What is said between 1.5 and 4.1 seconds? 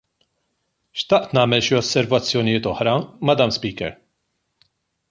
xi osservazzjonijiet oħra, Madam Speaker.